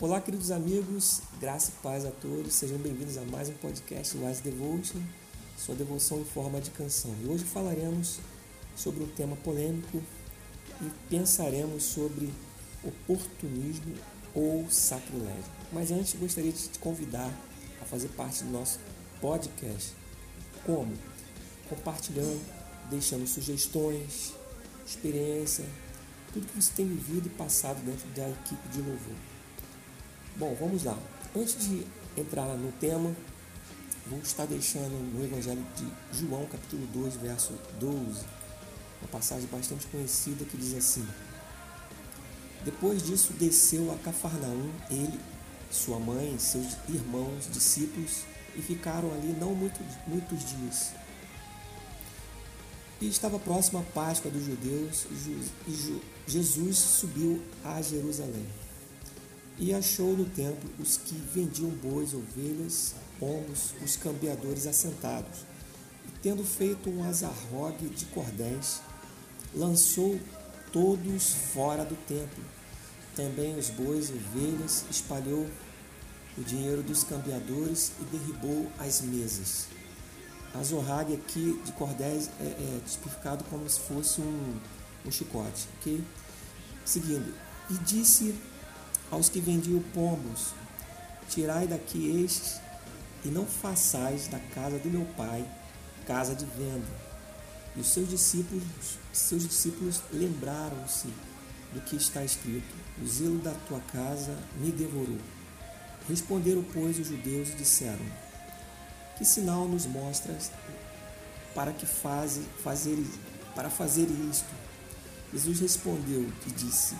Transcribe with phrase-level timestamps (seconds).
[0.00, 4.42] Olá, queridos amigos, graça e paz a todos, sejam bem-vindos a mais um podcast Wise
[4.42, 5.00] Devotion,
[5.56, 7.14] sua devoção em forma de canção.
[7.22, 8.18] E hoje falaremos
[8.74, 10.02] sobre um tema polêmico
[10.82, 12.28] e pensaremos sobre
[12.82, 13.94] oportunismo
[14.34, 15.44] ou sacrilégio.
[15.72, 17.32] Mas antes, gostaria de te convidar
[17.80, 18.80] a fazer parte do nosso
[19.20, 19.92] podcast.
[20.66, 20.92] Como?
[21.68, 22.44] Compartilhando,
[22.90, 24.32] deixando sugestões,
[24.84, 25.64] experiência,
[26.32, 29.33] tudo que você tem vivido e passado dentro da equipe de louvor.
[30.36, 30.98] Bom, vamos lá.
[31.36, 33.14] Antes de entrar no tema,
[34.04, 38.24] vou estar deixando no Evangelho de João, capítulo 2, verso 12,
[39.00, 41.06] uma passagem bastante conhecida que diz assim:
[42.64, 45.20] Depois disso, desceu a Cafarnaum, ele,
[45.70, 48.24] sua mãe, seus irmãos, discípulos,
[48.56, 49.78] e ficaram ali não muito,
[50.08, 50.90] muitos dias.
[53.00, 55.06] E estava próximo à Páscoa dos judeus,
[55.68, 58.46] e Jesus subiu a Jerusalém.
[59.58, 65.40] E achou no templo os que vendiam bois, ovelhas, pombos, os cambiadores assentados.
[66.06, 68.80] E tendo feito um azarrogue de cordéis,
[69.54, 70.18] lançou
[70.72, 72.42] todos fora do templo.
[73.14, 75.46] Também os bois e ovelhas espalhou
[76.36, 79.66] o dinheiro dos cambiadores e derribou as mesas.
[80.52, 84.56] Azorrague aqui de cordéis é, é tipificado como se fosse um,
[85.06, 86.02] um chicote, ok?
[86.84, 87.32] Seguindo,
[87.70, 88.34] e disse
[89.14, 90.52] aos que vendiam pombos:
[91.28, 92.60] Tirai daqui estes,
[93.24, 95.44] e não façais da casa do meu pai
[96.06, 97.04] casa de venda.
[97.74, 101.08] E os seus discípulos, seus discípulos lembraram-se
[101.72, 105.18] do que está escrito: O zelo da tua casa me devorou.
[106.08, 108.04] Responderam, pois, os judeus e disseram:
[109.16, 110.50] Que sinal nos mostras
[111.54, 112.98] para que faze, fazer,
[113.54, 114.52] para fazer isto?
[115.32, 116.94] Jesus respondeu e disse: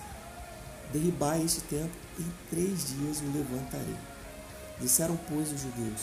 [0.93, 3.97] Derribai este templo, em três dias o levantarei.
[4.81, 6.03] Disseram, pois, os judeus: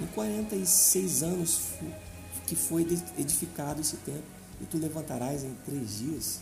[0.00, 1.60] Em quarenta e seis anos
[2.46, 2.82] que foi
[3.18, 4.24] edificado este templo,
[4.60, 6.40] e tu levantarás em três dias?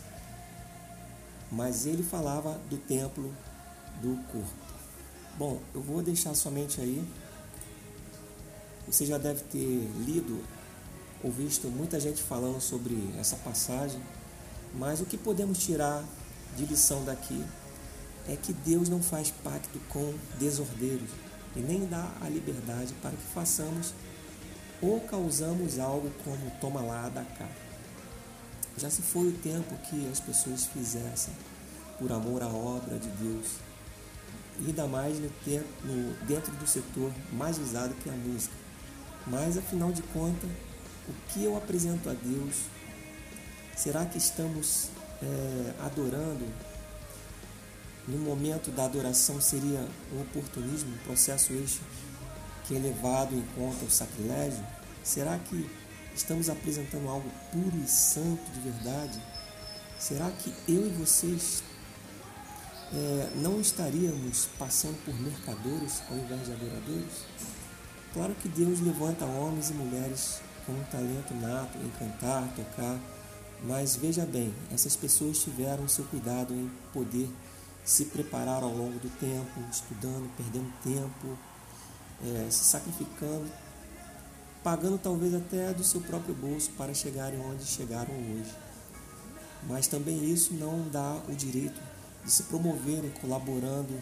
[1.51, 3.33] Mas ele falava do templo
[4.01, 4.65] do corpo.
[5.37, 7.05] Bom, eu vou deixar somente aí.
[8.87, 10.43] Você já deve ter lido
[11.23, 13.99] ou visto muita gente falando sobre essa passagem,
[14.75, 16.03] mas o que podemos tirar
[16.55, 17.43] de lição daqui
[18.27, 21.09] é que Deus não faz pacto com desordeiros
[21.55, 23.93] e nem dá a liberdade para que façamos
[24.81, 27.47] ou causamos algo como toma lá da cá.
[28.77, 31.33] Já se foi o tempo que as pessoas fizessem
[31.97, 33.47] por amor à obra de Deus,
[34.59, 38.53] ainda mais no, tempo, no dentro do setor mais visado que é a música.
[39.25, 40.49] Mas afinal de contas,
[41.07, 42.55] o que eu apresento a Deus?
[43.75, 44.89] Será que estamos
[45.21, 46.45] é, adorando
[48.07, 51.81] no momento da adoração seria um oportunismo, um processo este
[52.67, 54.63] que é levado em conta o sacrilégio?
[55.03, 55.69] Será que
[56.15, 59.21] estamos apresentando algo puro e santo de verdade?
[59.99, 61.63] Será que eu e vocês
[62.93, 67.25] é, não estaríamos passando por mercadores ao invés de adoradores?
[68.13, 72.99] Claro que Deus levanta homens e mulheres com um talento nato em cantar, tocar,
[73.63, 77.29] mas veja bem, essas pessoas tiveram seu cuidado em poder
[77.85, 81.37] se preparar ao longo do tempo, estudando, perdendo tempo,
[82.23, 83.45] é, se sacrificando,
[84.63, 88.51] pagando talvez até do seu próprio bolso para chegarem onde chegaram hoje.
[89.67, 91.79] Mas também isso não dá o direito
[92.23, 94.01] de se promoverem colaborando,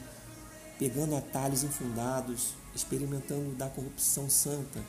[0.80, 4.80] pegando atalhos infundados, experimentando da corrupção santa.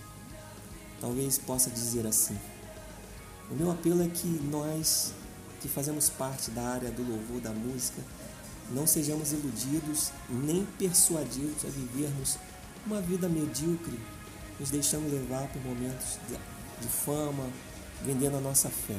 [1.01, 2.39] Talvez possa dizer assim.
[3.51, 5.13] O meu apelo é que nós
[5.61, 8.03] que fazemos parte da área do louvor, da música,
[8.71, 12.39] não sejamos iludidos nem persuadidos a vivermos
[12.87, 13.99] uma vida medíocre,
[14.59, 16.19] nos deixando levar por momentos
[16.81, 17.49] de fama,
[18.05, 18.97] vendendo a nossa fé.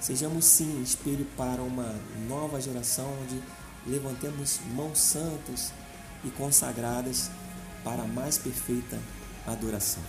[0.00, 1.94] Sejamos sim espelho para uma
[2.28, 3.42] nova geração onde
[3.86, 5.72] levantemos mãos santas
[6.24, 7.30] e consagradas
[7.84, 8.98] para a mais perfeita
[9.46, 10.02] adoração.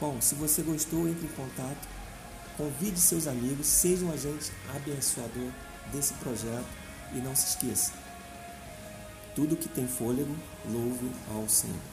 [0.00, 1.88] Bom, se você gostou, entre em contato,
[2.56, 5.50] convide seus amigos, seja um agente abençoador
[5.92, 6.82] desse projeto
[7.14, 7.92] e não se esqueça:
[9.34, 10.34] tudo que tem fôlego,
[10.70, 11.91] louve ao Senhor.